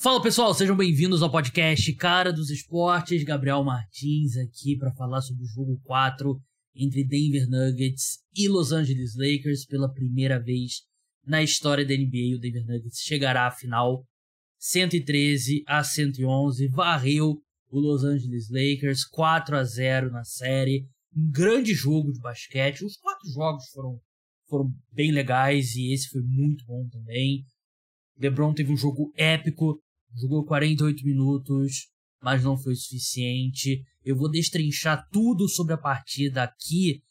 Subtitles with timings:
[0.00, 3.24] Fala pessoal, sejam bem-vindos ao podcast Cara dos Esportes.
[3.24, 6.40] Gabriel Martins aqui para falar sobre o jogo 4
[6.76, 10.82] entre Denver Nuggets e Los Angeles Lakers pela primeira vez
[11.26, 12.36] na história da NBA.
[12.36, 14.04] O Denver Nuggets chegará à final
[14.60, 20.86] 113 a 111, varreu o Los Angeles Lakers 4 a 0 na série.
[21.12, 22.84] Um grande jogo de basquete.
[22.84, 24.00] Os quatro jogos foram,
[24.48, 27.44] foram bem legais e esse foi muito bom também.
[28.16, 29.80] LeBron teve um jogo épico,
[30.14, 31.88] jogou 48 minutos,
[32.22, 33.82] mas não foi suficiente.
[34.04, 37.02] Eu vou destrinchar tudo sobre a partida aqui.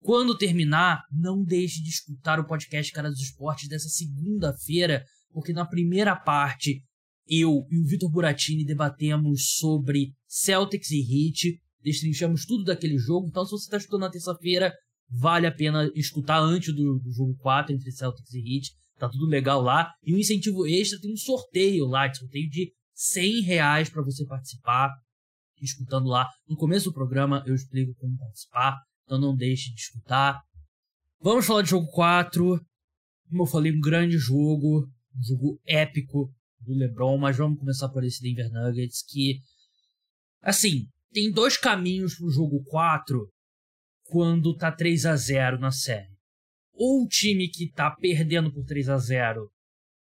[0.00, 5.66] Quando terminar, não deixe de escutar o podcast Cara dos Esportes dessa segunda-feira, porque na
[5.66, 6.82] primeira parte
[7.28, 13.28] eu e o Vitor Buratini debatemos sobre Celtics e Heat, destrinchamos tudo daquele jogo.
[13.28, 14.72] Então, se você está escutando na terça-feira,
[15.10, 19.62] vale a pena escutar antes do, jogo 4 entre Celtics e Heat Tá tudo legal
[19.62, 19.92] lá.
[20.02, 24.90] E um incentivo extra, tem um sorteio lá, sorteio de 100 reais para você participar.
[25.60, 26.28] Escutando lá.
[26.48, 28.76] No começo do programa eu explico como participar.
[29.04, 30.40] Então não deixe de escutar.
[31.20, 32.60] Vamos falar de jogo 4.
[33.28, 34.88] Como eu falei, um grande jogo.
[35.16, 37.18] Um jogo épico do LeBron.
[37.18, 39.40] Mas vamos começar por esse Denver Nuggets que...
[40.40, 43.28] Assim, tem dois caminhos pro jogo 4
[44.04, 46.17] quando tá 3 a 0 na série
[46.78, 49.50] ou o time que está perdendo por 3 a 0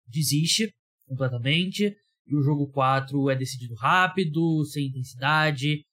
[0.05, 0.69] desiste
[1.07, 1.95] completamente
[2.27, 5.83] e o jogo 4 é decidido rápido, sem intensidade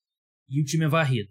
[0.49, 1.31] e o time é varrido.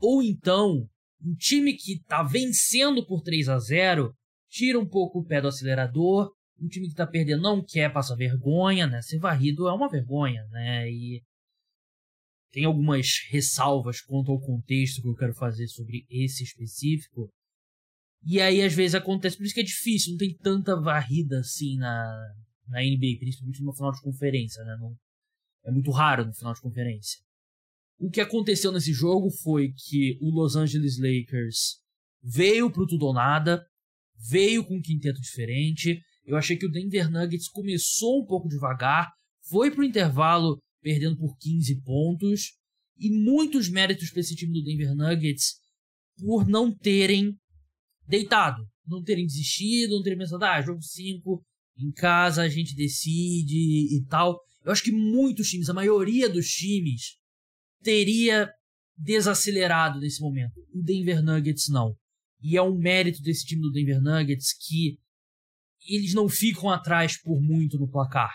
[0.00, 0.84] Ou então,
[1.24, 4.12] um time que está vencendo por 3 a 0
[4.50, 8.16] tira um pouco o pé do acelerador, um time que está perdendo não quer passar
[8.16, 9.00] vergonha, né?
[9.00, 10.90] Ser varrido é uma vergonha, né?
[10.90, 11.22] E
[12.50, 17.30] tem algumas ressalvas quanto ao contexto que eu quero fazer sobre esse específico,
[18.24, 19.36] e aí, às vezes, acontece.
[19.36, 22.34] Por isso que é difícil, não tem tanta varrida assim na,
[22.68, 24.76] na NBA, principalmente no final de conferência, né?
[24.80, 24.96] Não,
[25.64, 27.18] é muito raro no final de conferência.
[27.98, 31.80] O que aconteceu nesse jogo foi que o Los Angeles Lakers
[32.22, 33.64] veio pro tudo ou nada,
[34.16, 36.00] veio com um quinteto diferente.
[36.24, 39.12] Eu achei que o Denver Nuggets começou um pouco devagar,
[39.48, 42.52] foi pro intervalo perdendo por 15 pontos,
[42.98, 45.54] e muitos méritos para esse time do Denver Nuggets
[46.18, 47.36] por não terem
[48.06, 48.62] deitado.
[48.86, 51.44] Não terem desistido, não terem pensado, ah, jogo 5,
[51.78, 54.40] em casa a gente decide e tal.
[54.64, 57.16] Eu acho que muitos times, a maioria dos times,
[57.82, 58.50] teria
[58.96, 60.52] desacelerado nesse momento.
[60.72, 61.96] O Denver Nuggets não.
[62.40, 64.98] E é um mérito desse time do Denver Nuggets que
[65.88, 68.32] eles não ficam atrás por muito no placar.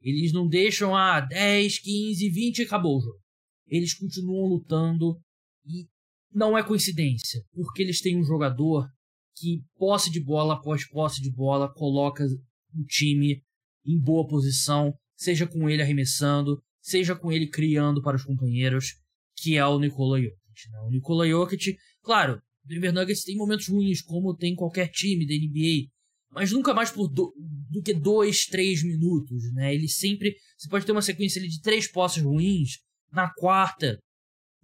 [0.00, 3.20] Eles não deixam a ah, 10, 15, 20 e acabou o jogo.
[3.66, 5.20] Eles continuam lutando
[5.66, 5.86] e
[6.32, 8.88] não é coincidência, porque eles têm um jogador
[9.36, 13.42] que posse de bola após posse de bola coloca o time
[13.84, 18.96] em boa posição, seja com ele arremessando, seja com ele criando para os companheiros,
[19.36, 20.70] que é o Nikola Jokic.
[20.70, 20.80] Né?
[20.80, 25.34] O Nikola Jokic, claro, o Denver Nuggets tem momentos ruins, como tem qualquer time da
[25.34, 25.88] NBA,
[26.30, 27.34] mas nunca mais por do,
[27.70, 29.74] do que dois, três minutos, né?
[29.74, 32.78] Ele sempre, você pode ter uma sequência de três posses ruins,
[33.10, 33.98] na quarta,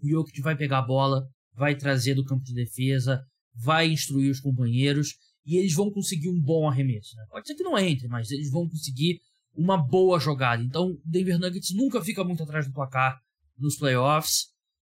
[0.00, 3.20] o Jokic vai pegar a bola, vai trazer do campo de defesa,
[3.56, 7.16] vai instruir os companheiros e eles vão conseguir um bom arremesso.
[7.16, 7.24] Né?
[7.30, 9.20] Pode ser que não entre, mas eles vão conseguir
[9.54, 10.62] uma boa jogada.
[10.62, 13.18] Então, o Denver Nuggets nunca fica muito atrás do placar
[13.56, 14.48] nos playoffs.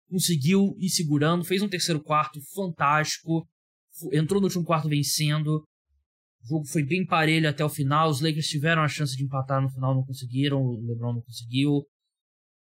[0.08, 3.47] Conseguiu ir segurando, fez um terceiro quarto fantástico,
[4.12, 5.64] entrou no último quarto vencendo.
[6.42, 8.08] O jogo foi bem parelho até o final.
[8.08, 10.62] Os Lakers tiveram a chance de empatar no final, não conseguiram.
[10.62, 11.84] O LeBron não conseguiu.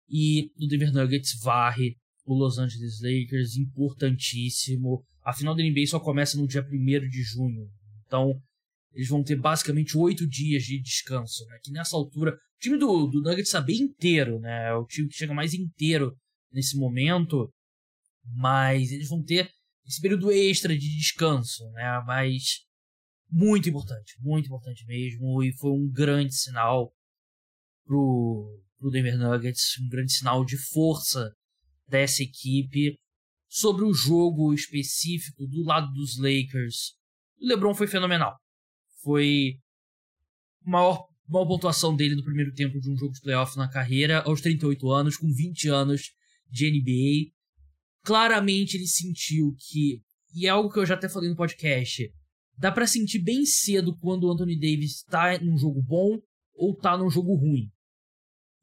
[0.10, 5.04] E o Denver Nuggets varre o Los Angeles Lakers, importantíssimo.
[5.24, 7.70] A final da NBA só começa no dia 1 de junho.
[8.06, 8.42] Então,
[8.94, 11.60] eles vão ter basicamente oito dias de descanso, né?
[11.64, 14.70] Que nessa altura, o time do, do Nuggets está bem inteiro, né?
[14.70, 16.16] É o time que chega mais inteiro
[16.52, 17.52] nesse momento.
[18.36, 19.50] Mas eles vão ter
[19.86, 22.04] esse período extra de descanso, né?
[22.06, 22.66] Mas
[23.30, 25.42] muito importante, muito importante mesmo.
[25.44, 26.92] E foi um grande sinal
[27.86, 31.32] pro, pro Denver Nuggets, um grande sinal de força
[31.88, 32.98] dessa equipe
[33.52, 36.94] sobre o jogo específico do lado dos Lakers,
[37.38, 38.40] o LeBron foi fenomenal.
[39.04, 39.56] Foi
[40.66, 44.40] maior, maior pontuação dele no primeiro tempo de um jogo de playoff na carreira, aos
[44.40, 46.14] 38 anos, com 20 anos
[46.50, 47.34] de NBA.
[48.06, 50.02] Claramente ele sentiu que,
[50.34, 52.10] e é algo que eu já até falei no podcast,
[52.58, 56.22] dá para sentir bem cedo quando o Anthony Davis tá num jogo bom
[56.54, 57.70] ou tá num jogo ruim.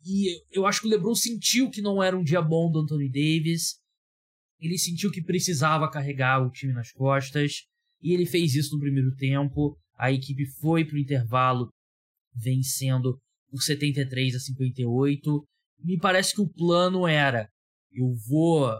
[0.03, 3.11] E eu acho que o LeBron sentiu que não era um dia bom do Anthony
[3.11, 3.87] Davis
[4.61, 7.65] ele sentiu que precisava carregar o time nas costas
[8.03, 9.77] e ele fez isso no primeiro tempo.
[9.97, 11.69] A equipe foi para o intervalo
[12.35, 13.19] vencendo
[13.51, 15.45] por 73 a 58.
[15.85, 17.49] Me parece que o plano era:
[17.93, 18.73] eu vou,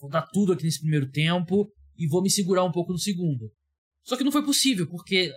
[0.00, 3.50] vou dar tudo aqui nesse primeiro tempo e vou me segurar um pouco no segundo.
[4.04, 5.30] Só que não foi possível, porque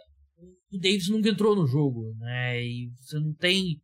[0.71, 2.63] o Davis nunca entrou no jogo, né?
[2.63, 3.79] E você não tem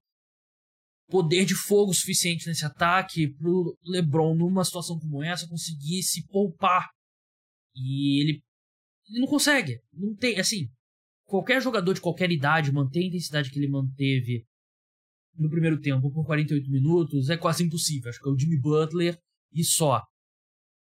[1.11, 6.89] poder de fogo suficiente nesse ataque pro LeBron, numa situação como essa, conseguir se poupar.
[7.75, 8.43] E ele,
[9.09, 9.79] ele não consegue.
[9.93, 10.69] Não tem, assim,
[11.25, 14.45] qualquer jogador de qualquer idade manter a intensidade que ele manteve
[15.37, 18.09] no primeiro tempo por 48 minutos é quase impossível.
[18.09, 19.19] Acho que é o Jimmy Butler
[19.53, 20.01] e só.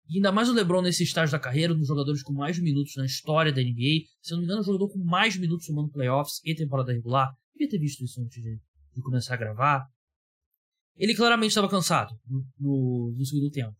[0.08, 2.94] E ainda mais o LeBron nesse estágio da carreira, um dos jogadores com mais minutos
[2.96, 4.06] na história da NBA.
[4.20, 6.92] Se eu não me engano, é o jogador com mais minutos somando playoffs e temporada
[6.92, 7.32] regular.
[7.54, 8.60] Devia ter visto isso antes de,
[8.94, 9.86] de começar a gravar.
[10.96, 13.74] Ele claramente estava cansado no, no, no, segundo tempo.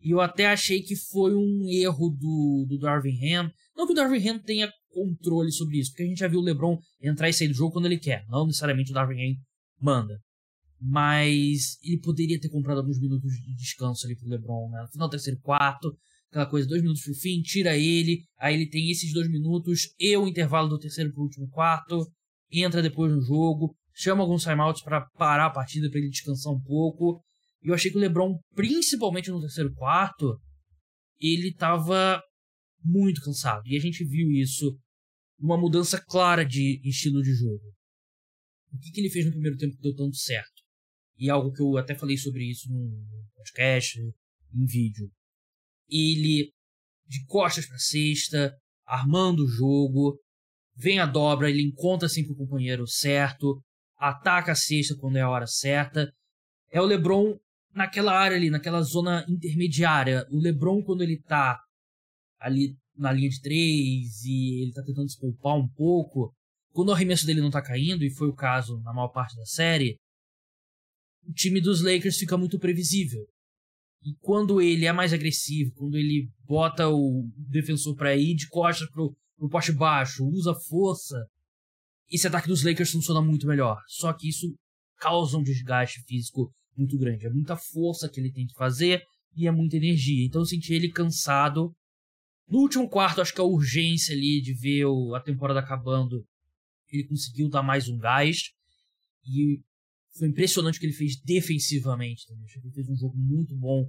[0.00, 3.50] E eu até achei que foi um erro do, do Darvin Ham.
[3.76, 6.42] Não que o Darvin Ham tenha controle sobre isso, porque a gente já viu o
[6.42, 8.24] LeBron entrar e sair do jogo quando ele quer.
[8.28, 9.36] Não necessariamente o Darvin Ham
[9.80, 10.18] manda.
[10.80, 14.82] Mas ele poderia ter comprado alguns minutos de descanso ali pro LeBron, né?
[14.82, 15.94] No final terceiro quarto,
[16.30, 20.16] aquela coisa, dois minutos pro fim, tira ele, aí ele tem esses dois minutos e
[20.16, 22.10] o intervalo do terceiro pro último quarto,
[22.50, 26.60] entra depois no jogo, chama alguns timeouts para parar a partida para ele descansar um
[26.60, 27.22] pouco.
[27.62, 30.40] E eu achei que o LeBron, principalmente no terceiro quarto,
[31.20, 32.22] ele tava
[32.82, 33.62] muito cansado.
[33.66, 34.78] E a gente viu isso,
[35.38, 37.62] uma mudança clara de estilo de jogo.
[38.72, 40.62] O que, que ele fez no primeiro tempo que deu tanto certo?
[41.18, 45.10] E algo que eu até falei sobre isso no podcast, em vídeo.
[45.88, 46.52] Ele,
[47.06, 50.18] de costas para cesta, armando o jogo,
[50.76, 53.60] vem a dobra, ele encontra sempre o companheiro certo,
[54.00, 56.10] ataca a cesta quando é a hora certa.
[56.72, 57.38] É o LeBron
[57.74, 60.26] naquela área ali, naquela zona intermediária.
[60.30, 61.60] O LeBron, quando ele tá
[62.40, 66.34] ali na linha de três e ele tá tentando se poupar um pouco,
[66.72, 69.44] quando o arremesso dele não tá caindo, e foi o caso na maior parte da
[69.44, 69.96] série,
[71.26, 73.26] o time dos Lakers fica muito previsível.
[74.02, 78.88] E quando ele é mais agressivo, quando ele bota o defensor para ir de costas
[78.90, 81.16] pro, pro poste baixo, usa força,
[82.10, 83.80] esse ataque dos Lakers funciona muito melhor.
[83.86, 84.54] Só que isso
[84.98, 87.26] causa um desgaste físico muito grande.
[87.26, 89.02] É muita força que ele tem que fazer
[89.36, 90.26] e é muita energia.
[90.26, 91.72] Então eu senti ele cansado.
[92.48, 94.84] No último quarto, acho que a urgência ali de ver
[95.14, 96.24] a temporada acabando,
[96.90, 98.50] ele conseguiu dar mais um gás.
[99.24, 99.60] E
[100.18, 102.44] foi impressionante o que ele fez defensivamente também.
[102.44, 103.88] Acho que ele fez um jogo muito bom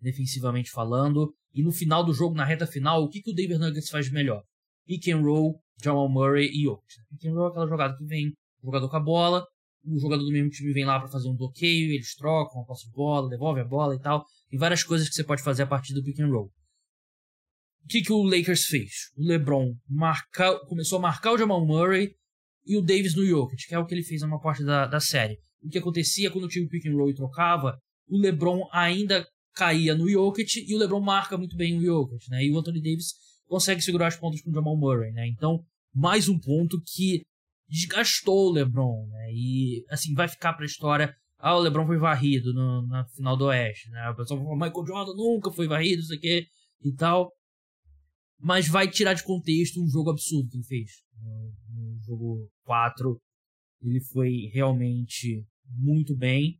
[0.00, 1.34] defensivamente falando.
[1.54, 4.10] E no final do jogo, na reta final, o que, que o Denver Nuggets faz
[4.10, 4.42] melhor?
[4.86, 6.94] Pick and roll, Jamal Murray e Jokic.
[7.10, 8.28] Pick and roll é aquela jogada que vem
[8.62, 9.46] o jogador com a bola,
[9.84, 12.86] o jogador do mesmo time vem lá para fazer um bloqueio, eles trocam a posse
[12.86, 14.24] de bola, devolve a bola e tal.
[14.48, 16.50] Tem várias coisas que você pode fazer a partir do pick and roll.
[17.84, 19.10] O que, que o Lakers fez?
[19.16, 22.14] O LeBron marca, começou a marcar o Jamal Murray
[22.64, 25.00] e o Davis no Jokic, que é o que ele fez numa parte da, da
[25.00, 29.26] série o que acontecia quando o time pick and roll e trocava, o LeBron ainda
[29.54, 32.44] caía no Jokic e o LeBron marca muito bem o Jokic, né?
[32.44, 33.14] E o Anthony Davis
[33.46, 35.28] consegue segurar as pontas com o Jamal Murray, né?
[35.28, 37.22] Então, mais um ponto que
[37.68, 39.32] desgastou o LeBron, né?
[39.32, 41.14] E assim vai ficar para a história.
[41.38, 44.10] Ah, o LeBron foi varrido no, na final do Oeste, né?
[44.10, 46.46] O pessoal falou, Michael Jordan nunca foi varrido, isso aqui
[46.84, 47.32] e tal.
[48.38, 50.90] Mas vai tirar de contexto um jogo absurdo que ele fez.
[51.20, 53.20] No, no jogo 4,
[53.82, 56.58] ele foi realmente muito bem.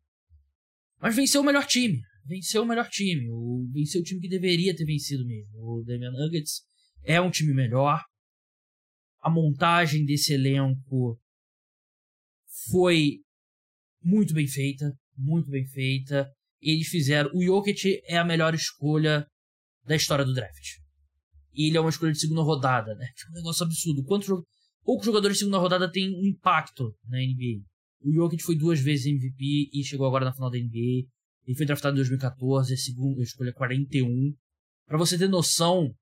[1.01, 2.01] Mas venceu o melhor time.
[2.25, 3.29] Venceu o melhor time.
[3.31, 5.51] O, venceu o time que deveria ter vencido mesmo.
[5.55, 6.63] O Damian Nuggets
[7.05, 8.01] é um time melhor.
[9.23, 11.19] A montagem desse elenco
[12.71, 13.21] foi
[14.03, 14.93] muito bem feita.
[15.17, 16.29] Muito bem feita.
[16.61, 17.31] Eles fizeram.
[17.33, 19.27] O Jokic é a melhor escolha
[19.85, 20.83] da história do draft.
[21.55, 23.07] E ele é uma escolha de segunda rodada, né?
[23.07, 24.03] É um negócio absurdo.
[24.05, 24.29] Quantos
[24.85, 27.63] poucos jogadores de segunda rodada têm um impacto na NBA?
[28.01, 31.07] O Jokic foi duas vezes MVP e chegou agora na final da NBA.
[31.47, 34.35] Ele foi draftado em 2014, a segunda escolha 41.
[34.87, 35.95] Para você ter noção,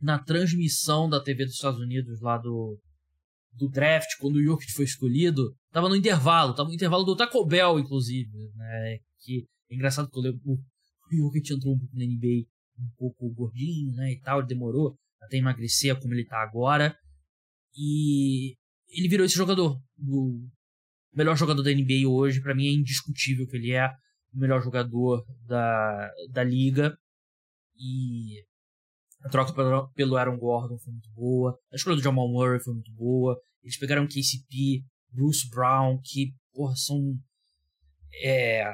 [0.00, 2.78] na transmissão da TV dos Estados Unidos lá do,
[3.52, 7.44] do draft, quando o Jokic foi escolhido, tava no intervalo, tava no intervalo do Taco
[7.44, 8.98] Bell, inclusive, né?
[9.20, 10.58] Que é engraçado que o, o
[11.10, 12.46] Jokic entrou um pouco na NBA
[12.80, 16.96] um pouco gordinho, né, e tal, ele demorou até emagrecer como ele tá agora.
[17.76, 18.56] E
[18.88, 20.48] ele virou esse jogador, do
[21.14, 23.86] melhor jogador da NBA hoje, para mim é indiscutível que ele é
[24.32, 26.96] o melhor jogador da, da liga.
[27.76, 28.42] E
[29.22, 29.52] a troca
[29.94, 31.58] pelo Aaron Gordon foi muito boa.
[31.72, 33.38] A escolha do Jamal Murray foi muito boa.
[33.62, 37.18] Eles pegaram KCP, Bruce Brown, que porra, são
[38.22, 38.64] é,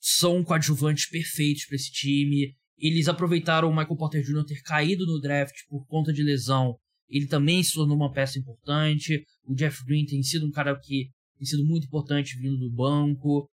[0.00, 2.54] são coadjuvantes perfeitos para esse time.
[2.78, 4.44] Eles aproveitaram o Michael Porter Jr.
[4.44, 6.76] ter caído no draft por conta de lesão.
[7.08, 9.24] Ele também se tornou uma peça importante.
[9.44, 13.48] O Jeff Green tem sido um cara que tem sido muito importante vindo do banco.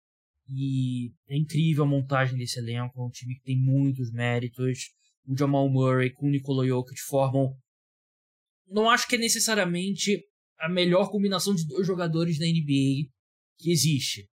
[0.49, 3.01] E é incrível a montagem desse elenco.
[3.01, 4.91] É um time que tem muitos méritos.
[5.29, 7.55] O Jamal Murray com o Nikola Jokic formam.
[8.67, 10.25] Não acho que é necessariamente
[10.59, 13.11] a melhor combinação de dois jogadores da NBA
[13.59, 14.27] que existe.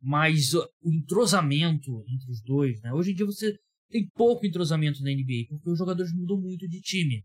[0.00, 2.92] Mas o entrosamento entre os dois, né?
[2.92, 3.54] Hoje em dia você
[3.90, 7.22] tem pouco entrosamento na NBA, porque os jogadores mudam muito de time.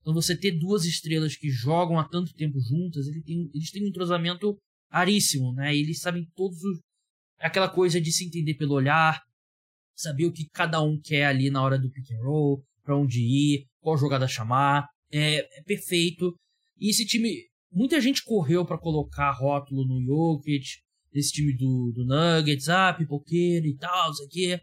[0.00, 3.84] Então você ter duas estrelas que jogam há tanto tempo juntas, eles têm, eles têm
[3.84, 4.56] um entrosamento
[4.90, 5.76] raríssimo, né?
[5.76, 6.80] Eles sabem todos os.
[7.38, 9.20] aquela coisa de se entender pelo olhar,
[9.94, 13.20] saber o que cada um quer ali na hora do pick and roll, para onde
[13.20, 14.86] ir, qual jogada chamar.
[15.10, 16.34] É, é perfeito.
[16.78, 17.50] E esse time.
[17.74, 23.66] Muita gente correu para colocar rótulo no Jokic, desse time do, do Nuggets, ah, pipoqueiro
[23.66, 24.60] e tal, isso aqui.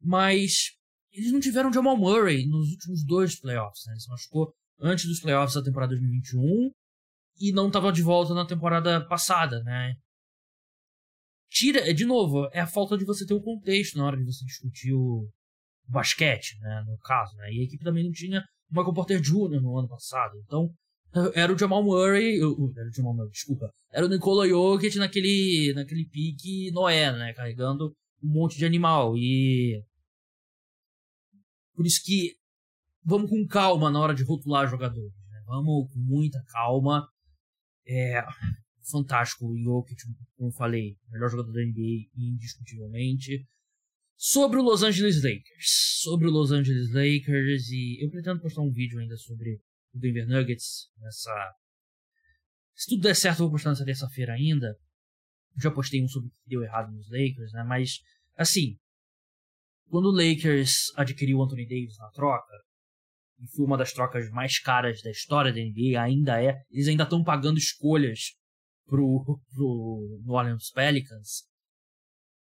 [0.00, 0.78] Mas
[1.12, 3.94] eles não tiveram Jamal Murray nos últimos dois playoffs, né?
[3.94, 6.70] Ele se machucou antes dos playoffs da temporada 2021
[7.40, 9.96] e não estava de volta na temporada passada, né?
[11.50, 14.44] Tira, de novo, é a falta de você ter o contexto na hora de você
[14.44, 15.28] discutir o
[15.88, 17.50] basquete, né, no caso, né?
[17.50, 18.40] E a equipe também não tinha
[18.70, 19.60] o Michael Porter Jr.
[19.60, 20.38] no ano passado.
[20.44, 20.70] Então,
[21.34, 26.06] era o Jamal Murray, era o Jamal Murray, desculpa, era o Nikola Jokic naquele, naquele
[26.06, 29.82] pique Noé, né, carregando um monte de animal e
[31.74, 32.34] por isso que
[33.04, 35.42] vamos com calma na hora de rotular jogadores, né?
[35.46, 37.08] vamos com muita calma.
[37.86, 38.22] É
[38.90, 40.00] fantástico o Jokic,
[40.36, 43.46] como falei, melhor jogador da NBA indiscutivelmente.
[44.16, 48.72] Sobre o Los Angeles Lakers, sobre o Los Angeles Lakers e eu pretendo postar um
[48.72, 49.60] vídeo ainda sobre
[49.94, 51.54] o Denver Nuggets nessa
[52.78, 54.78] se tudo der certo, eu vou postar nessa terça-feira ainda.
[55.60, 57.64] Já postei um sobre o que deu errado nos Lakers, né?
[57.64, 57.98] Mas,
[58.36, 58.78] assim,
[59.88, 62.54] quando o Lakers adquiriu o Anthony Davis na troca,
[63.40, 67.02] e foi uma das trocas mais caras da história da NBA, ainda é, eles ainda
[67.02, 68.36] estão pagando escolhas
[68.88, 71.44] pro, pro New Orleans Pelicans,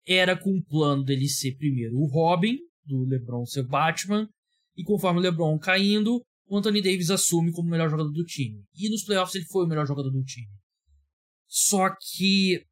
[0.06, 4.28] era com o plano dele ser primeiro o Robin, do LeBron ser Batman,
[4.76, 8.64] e conforme o LeBron caindo, o Anthony Davis assume como o melhor jogador do time.
[8.74, 10.50] E nos playoffs ele foi o melhor jogador do time.
[11.46, 12.64] Só que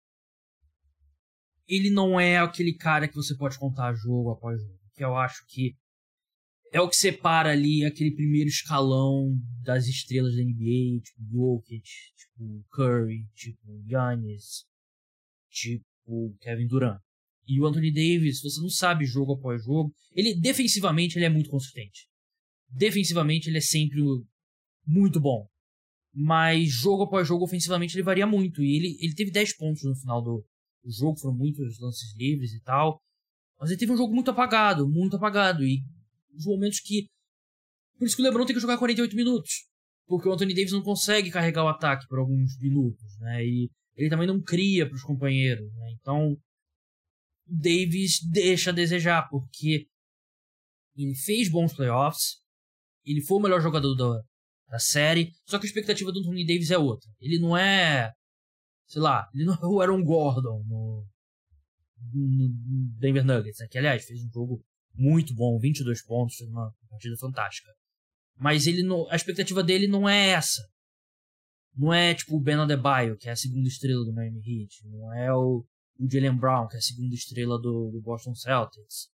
[1.69, 4.81] ele não é aquele cara que você pode contar jogo após jogo.
[4.95, 5.77] Que eu acho que
[6.73, 11.83] é o que separa ali aquele primeiro escalão das estrelas da NBA, tipo Jokic,
[12.17, 14.65] tipo Curry, tipo Giannis,
[15.51, 17.01] tipo Kevin Durant.
[17.47, 21.51] E o Anthony Davis, você não sabe jogo após jogo, ele defensivamente ele é muito
[21.51, 22.11] consistente
[22.71, 24.01] defensivamente ele é sempre
[24.87, 25.47] muito bom.
[26.13, 28.63] Mas jogo após jogo, ofensivamente, ele varia muito.
[28.63, 30.45] E ele, ele teve 10 pontos no final do,
[30.83, 33.01] do jogo, foram muitos lances livres e tal.
[33.61, 35.65] Mas ele teve um jogo muito apagado, muito apagado.
[35.65, 35.83] E
[36.35, 37.09] os momentos que.
[37.99, 39.67] Por isso que o LeBron tem que jogar 48 minutos.
[40.07, 43.45] Porque o Anthony Davis não consegue carregar o ataque por alguns minutos, né?
[43.45, 45.93] E ele também não cria para os companheiros, né?
[45.93, 46.37] Então,
[47.47, 49.87] Davis deixa a desejar, porque
[50.97, 52.41] ele fez bons playoffs,
[53.05, 54.23] ele foi o melhor jogador da,
[54.69, 57.11] da série, só que a expectativa do Anthony Davis é outra.
[57.21, 58.13] Ele não é,
[58.87, 61.07] sei lá, ele não é o Aaron Gordon no,
[62.13, 62.49] no
[62.99, 63.69] Denver Nuggets, né?
[63.69, 67.71] que aliás fez um jogo muito bom, 22 pontos, uma partida fantástica.
[68.37, 70.63] Mas ele não, a expectativa dele não é essa.
[71.77, 74.89] Não é tipo o Ben Adebayo, que é a segunda estrela do Miami Heat.
[74.89, 75.65] Não é o,
[75.99, 79.11] o Jalen Brown, que é a segunda estrela do, do Boston Celtics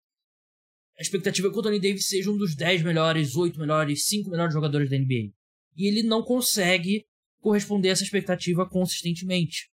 [0.98, 4.30] a expectativa é que o Anthony Davis seja um dos 10 melhores, 8 melhores, 5
[4.30, 5.30] melhores jogadores da NBA.
[5.76, 7.04] E ele não consegue
[7.38, 9.70] corresponder a essa expectativa consistentemente.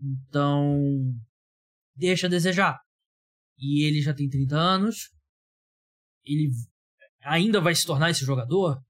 [0.00, 1.12] Então,
[1.96, 2.78] deixa a desejar.
[3.58, 5.10] E ele já tem 30 anos.
[6.24, 6.50] Ele
[7.22, 8.82] ainda vai se tornar esse jogador?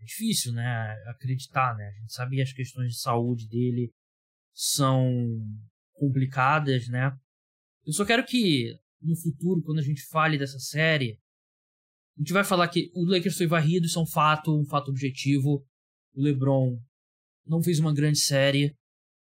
[0.00, 0.94] É difícil, né?
[1.08, 1.88] Acreditar, né?
[1.88, 3.92] A gente sabe que as questões de saúde dele
[4.54, 5.10] são
[5.94, 7.16] complicadas, né?
[7.84, 11.18] Eu só quero que no futuro, quando a gente fale dessa série,
[12.16, 14.90] a gente vai falar que o Lakers foi varrido, isso é um fato, um fato
[14.90, 15.64] objetivo.
[16.14, 16.76] O LeBron
[17.46, 18.76] não fez uma grande série,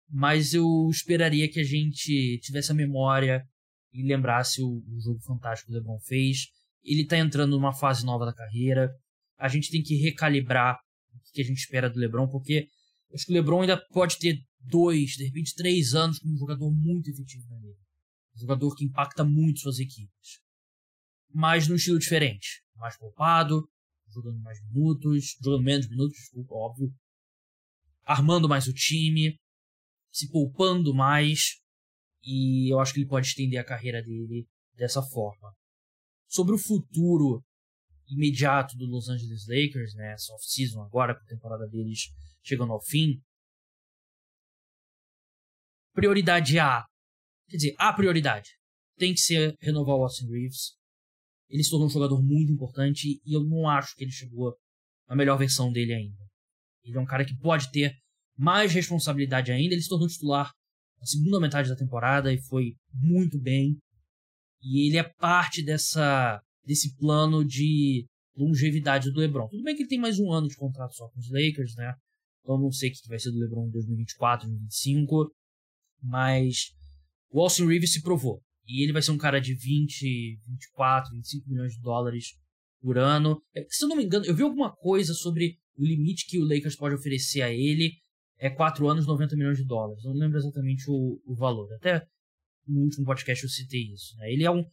[0.08, 3.46] mas eu esperaria que a gente tivesse a memória
[3.92, 6.48] e lembrasse o, o jogo fantástico que o LeBron fez.
[6.82, 8.90] Ele tá entrando numa fase nova da carreira.
[9.38, 10.78] A gente tem que recalibrar
[11.14, 12.66] o que a gente espera do LeBron, porque
[13.14, 16.70] acho que o LeBron ainda pode ter dois, de repente três anos como um jogador
[16.70, 17.80] muito efetivo na liga
[18.40, 20.40] jogador que impacta muito suas equipes.
[21.32, 22.62] Mas num estilo diferente.
[22.74, 23.68] Mais poupado,
[24.08, 26.92] jogando mais minutos, jogando menos minutos, desculpa, óbvio.
[28.04, 29.38] Armando mais o time,
[30.10, 31.60] se poupando mais.
[32.22, 35.54] E eu acho que ele pode estender a carreira dele dessa forma.
[36.30, 37.42] Sobre o futuro
[38.08, 42.08] imediato do Los Angeles Lakers, né, essa off-season agora, com a temporada deles
[42.42, 43.20] chegando ao fim,
[45.92, 46.84] prioridade A,
[47.48, 48.50] quer dizer, a prioridade
[48.96, 50.76] tem que ser renovar o Austin Reeves.
[51.48, 54.54] Ele se tornou um jogador muito importante e eu não acho que ele chegou
[55.08, 56.22] à melhor versão dele ainda.
[56.84, 57.92] Ele é um cara que pode ter
[58.36, 59.74] mais responsabilidade ainda.
[59.74, 60.52] Ele se tornou titular
[61.00, 63.76] na segunda metade da temporada e foi muito bem.
[64.62, 69.48] E ele é parte dessa desse plano de longevidade do LeBron.
[69.48, 71.94] Tudo bem que ele tem mais um ano de contrato só com os Lakers, né?
[72.42, 75.32] Então não sei o que vai ser do LeBron em 2024, 2025.
[76.02, 76.72] Mas
[77.30, 78.42] o Austin Reeves se provou.
[78.66, 82.36] E ele vai ser um cara de 20, 24, 25 milhões de dólares
[82.80, 83.42] por ano.
[83.54, 86.44] É, se eu não me engano, eu vi alguma coisa sobre o limite que o
[86.44, 87.92] Lakers pode oferecer a ele.
[88.38, 90.02] É 4 anos, 90 milhões de dólares.
[90.04, 91.70] Não lembro exatamente o, o valor.
[91.74, 92.06] Até
[92.66, 94.16] no último podcast eu citei isso.
[94.16, 94.32] Né?
[94.32, 94.64] Ele é um,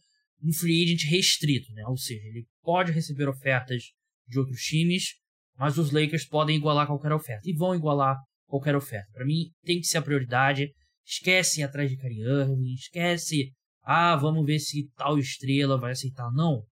[0.42, 1.84] um free agent restrito, né?
[1.86, 3.82] ou seja, ele pode receber ofertas
[4.26, 5.14] de outros times,
[5.56, 7.48] mas os Lakers podem igualar qualquer oferta.
[7.48, 8.16] E vão igualar
[8.46, 9.10] qualquer oferta.
[9.12, 10.72] Para mim, tem que ser a prioridade.
[11.04, 13.52] Esquece atrás de Kyrie Irving, esquece,
[13.82, 16.30] ah, vamos ver se tal estrela vai aceitar.
[16.32, 16.62] Não.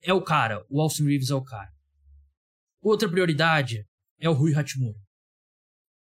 [0.00, 1.70] É o cara, o Austin Reeves é o cara.
[2.80, 3.84] Outra prioridade
[4.20, 5.00] é o Rui Hachimura,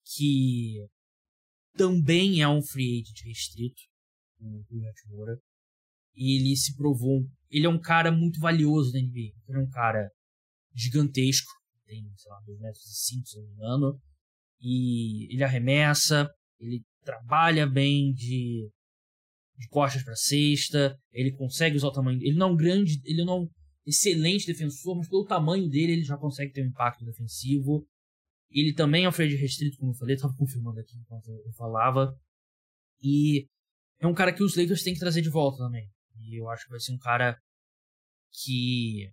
[0.05, 0.77] que
[1.75, 3.81] também é um free agent restrito,
[4.39, 5.37] o Rui Hachimura.
[6.15, 9.33] Ele se provou, ele é um cara muito valioso na NBA.
[9.47, 10.11] Ele é um cara
[10.73, 11.51] gigantesco,
[11.85, 14.01] tem, sei lá, 2 metros e 5, se não me engano.
[14.61, 16.29] E ele arremessa,
[16.59, 18.69] ele trabalha bem de,
[19.57, 22.19] de costas para cesta, ele consegue usar o tamanho.
[22.21, 23.49] Ele não é um grande, ele não é um
[23.85, 27.87] excelente defensor, mas pelo tamanho dele ele já consegue ter um impacto defensivo.
[28.51, 31.53] Ele também é um freio de restrito, como eu falei, estava confirmando aqui enquanto eu
[31.53, 32.15] falava.
[33.01, 33.47] E
[33.99, 35.89] é um cara que os Lakers têm que trazer de volta também.
[36.21, 37.37] E eu acho que vai ser um cara
[38.31, 39.11] que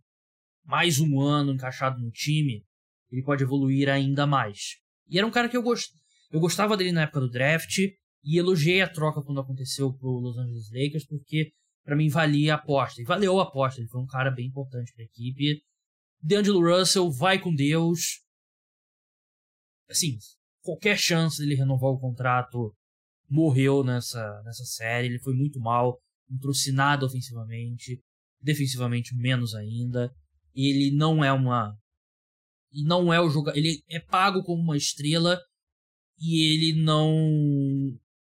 [0.64, 2.64] mais um ano encaixado no time,
[3.10, 4.76] ele pode evoluir ainda mais.
[5.08, 5.92] E era um cara que eu, gost...
[6.30, 10.36] eu gostava dele na época do draft e elogiei a troca quando aconteceu pro Los
[10.36, 11.52] Angeles Lakers, porque
[11.84, 13.00] para mim valia a aposta.
[13.00, 15.62] E valeu a aposta, ele foi um cara bem importante para a equipe.
[16.20, 18.20] D'Angelo Russell vai com Deus.
[19.88, 20.18] Assim,
[20.62, 22.74] qualquer chance dele renovar o contrato
[23.28, 25.08] morreu nessa, nessa série.
[25.08, 25.98] Ele foi muito mal,
[26.72, 28.00] nada ofensivamente,
[28.40, 30.12] defensivamente menos ainda
[30.56, 31.76] ele não é uma
[32.84, 35.40] não é o jogador, ele é pago como uma estrela
[36.18, 37.10] e ele não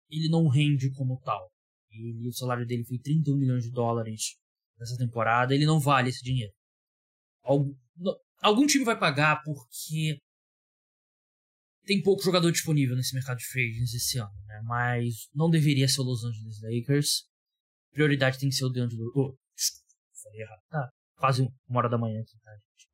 [0.10, 1.50] ele não rende como tal.
[1.90, 4.36] Ele, o salário dele foi 31 milhões de dólares
[4.78, 6.54] nessa temporada, ele não vale esse dinheiro.
[7.44, 7.74] Algum,
[8.42, 10.20] algum time vai pagar porque
[11.86, 14.62] tem pouco jogador disponível nesse mercado de free agents esse ano, né?
[14.66, 17.24] Mas não deveria ser o Los Angeles Lakers.
[17.92, 19.12] Prioridade tem que ser o DeAngelo.
[19.16, 19.38] Oh,
[20.22, 20.62] falei errado.
[20.70, 22.90] Tá, quase uma hora da manhã aqui, tá, gente?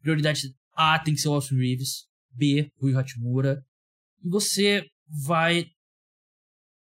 [0.00, 0.40] Prioridade
[0.72, 2.08] A tem que ser o Austin Reeves.
[2.30, 3.62] B, Rui Hachimura.
[4.22, 4.84] E você
[5.26, 5.66] vai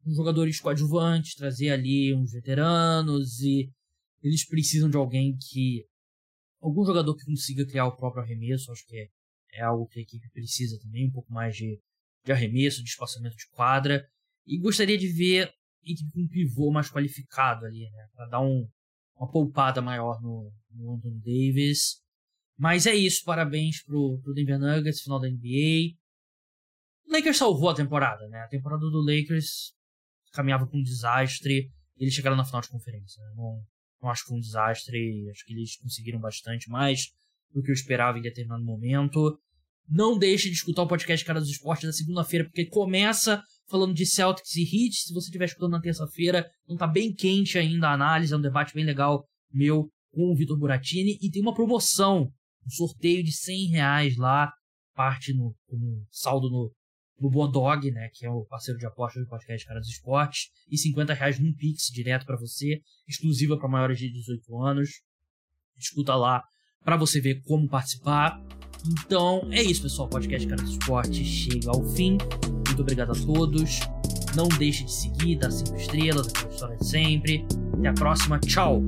[0.05, 3.68] um jogadores coadjuvantes, trazer ali uns veteranos e
[4.22, 5.85] eles precisam de alguém que
[6.61, 9.09] algum jogador que consiga criar o próprio arremesso, acho que é,
[9.56, 11.80] é algo que a equipe precisa também, um pouco mais de,
[12.24, 14.06] de arremesso, de espaçamento de quadra
[14.46, 18.68] e gostaria de ver equipe com um pivô mais qualificado ali, né, para dar um,
[19.16, 22.02] uma poupada maior no, no Davis.
[22.58, 25.94] Mas é isso, parabéns pro, pro Denver Nuggets, final da NBA.
[27.06, 28.40] O Lakers salvou a temporada, né?
[28.40, 29.74] A temporada do Lakers
[30.32, 31.70] caminhava com um desastre.
[31.98, 33.22] Eles chegaram na final de conferência.
[33.22, 33.34] Né?
[33.36, 33.62] Não,
[34.02, 35.30] não acho que foi um desastre.
[35.30, 37.12] Acho que eles conseguiram bastante mais
[37.52, 39.38] do que eu esperava em determinado momento.
[39.88, 44.05] Não deixe de escutar o podcast Cara dos Esportes da segunda-feira, porque começa falando de
[44.05, 44.94] Celtics e Heat.
[44.94, 48.40] Se você estiver escutando na terça-feira, então tá bem quente ainda a análise, é um
[48.40, 51.18] debate bem legal meu com o Vitor Buratini.
[51.20, 52.31] E tem uma promoção,
[52.66, 54.53] um sorteio de 100 reais lá,
[54.94, 56.72] parte no como saldo no,
[57.20, 60.77] no Bodog, né, que é o parceiro de apostas do podcast Cara dos Esportes, e
[60.77, 64.90] 50 reais num Pix direto para você, exclusiva para maiores de 18 anos.
[65.77, 66.42] Escuta lá
[66.84, 68.40] para você ver como participar.
[69.04, 70.08] Então é isso, pessoal.
[70.08, 72.18] Podcast Cara do Esporte chega ao fim.
[72.66, 73.80] Muito obrigado a todos.
[74.34, 77.44] Não deixe de seguir, dar 5 estrelas, aquela história de sempre.
[77.72, 78.38] Até a próxima.
[78.40, 78.84] Tchau!